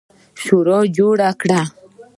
[0.43, 1.61] شورا جوړه کړه.